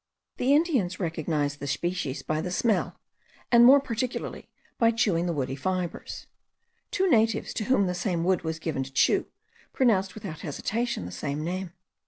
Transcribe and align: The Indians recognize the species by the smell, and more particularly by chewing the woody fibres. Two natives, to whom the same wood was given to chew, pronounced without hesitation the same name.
The 0.37 0.55
Indians 0.55 0.99
recognize 0.99 1.57
the 1.57 1.67
species 1.67 2.23
by 2.23 2.41
the 2.41 2.49
smell, 2.49 2.99
and 3.51 3.63
more 3.63 3.79
particularly 3.79 4.49
by 4.79 4.89
chewing 4.89 5.27
the 5.27 5.31
woody 5.31 5.55
fibres. 5.55 6.25
Two 6.89 7.07
natives, 7.07 7.53
to 7.53 7.65
whom 7.65 7.85
the 7.85 7.93
same 7.93 8.23
wood 8.23 8.41
was 8.43 8.57
given 8.57 8.81
to 8.81 8.91
chew, 8.91 9.27
pronounced 9.73 10.15
without 10.15 10.39
hesitation 10.39 11.05
the 11.05 11.11
same 11.11 11.43
name. 11.43 11.73